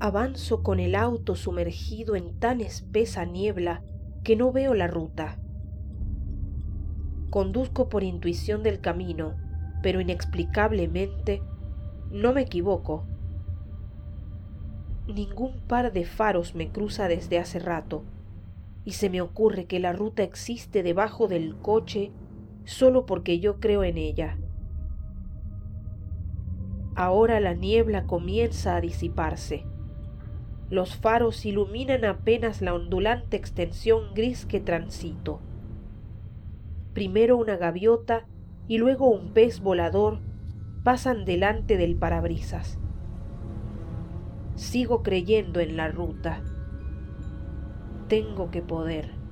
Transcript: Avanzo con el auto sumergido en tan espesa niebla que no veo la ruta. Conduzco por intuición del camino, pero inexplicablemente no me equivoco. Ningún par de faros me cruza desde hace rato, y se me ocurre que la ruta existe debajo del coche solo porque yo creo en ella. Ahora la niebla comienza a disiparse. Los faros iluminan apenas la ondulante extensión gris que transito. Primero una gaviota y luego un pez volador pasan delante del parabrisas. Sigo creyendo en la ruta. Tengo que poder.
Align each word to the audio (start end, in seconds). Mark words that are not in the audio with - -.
Avanzo 0.00 0.62
con 0.62 0.80
el 0.80 0.96
auto 0.96 1.36
sumergido 1.36 2.16
en 2.16 2.38
tan 2.38 2.60
espesa 2.60 3.24
niebla 3.24 3.82
que 4.24 4.34
no 4.34 4.50
veo 4.50 4.74
la 4.74 4.88
ruta. 4.88 5.38
Conduzco 7.30 7.88
por 7.88 8.02
intuición 8.02 8.62
del 8.62 8.80
camino, 8.80 9.36
pero 9.82 10.00
inexplicablemente 10.00 11.42
no 12.10 12.32
me 12.32 12.42
equivoco. 12.42 13.06
Ningún 15.06 15.60
par 15.68 15.92
de 15.92 16.04
faros 16.04 16.54
me 16.54 16.70
cruza 16.70 17.06
desde 17.06 17.38
hace 17.38 17.60
rato, 17.60 18.02
y 18.84 18.92
se 18.92 19.10
me 19.10 19.20
ocurre 19.20 19.66
que 19.66 19.78
la 19.78 19.92
ruta 19.92 20.22
existe 20.22 20.82
debajo 20.82 21.28
del 21.28 21.56
coche 21.56 22.10
solo 22.64 23.06
porque 23.06 23.38
yo 23.38 23.60
creo 23.60 23.84
en 23.84 23.98
ella. 23.98 24.38
Ahora 26.96 27.40
la 27.40 27.54
niebla 27.54 28.06
comienza 28.06 28.76
a 28.76 28.80
disiparse. 28.80 29.64
Los 30.70 30.96
faros 30.96 31.44
iluminan 31.44 32.04
apenas 32.04 32.62
la 32.62 32.74
ondulante 32.74 33.36
extensión 33.36 34.14
gris 34.14 34.46
que 34.46 34.60
transito. 34.60 35.40
Primero 36.94 37.36
una 37.36 37.56
gaviota 37.56 38.26
y 38.66 38.78
luego 38.78 39.08
un 39.08 39.32
pez 39.32 39.60
volador 39.60 40.20
pasan 40.82 41.24
delante 41.24 41.76
del 41.76 41.96
parabrisas. 41.96 42.78
Sigo 44.54 45.02
creyendo 45.02 45.60
en 45.60 45.76
la 45.76 45.88
ruta. 45.88 46.42
Tengo 48.08 48.50
que 48.50 48.62
poder. 48.62 49.23